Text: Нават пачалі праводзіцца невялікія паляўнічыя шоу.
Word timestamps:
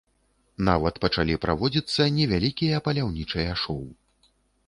Нават 0.69 0.95
пачалі 1.03 1.35
праводзіцца 1.43 2.07
невялікія 2.17 2.79
паляўнічыя 2.87 3.51
шоу. 3.65 3.85